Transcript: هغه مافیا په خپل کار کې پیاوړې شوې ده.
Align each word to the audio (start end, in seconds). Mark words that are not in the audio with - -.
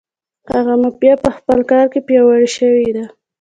هغه 0.51 0.73
مافیا 0.81 1.13
په 1.23 1.29
خپل 1.37 1.59
کار 1.71 1.85
کې 1.91 1.99
پیاوړې 2.07 2.49
شوې 2.57 2.89
ده. 2.95 3.05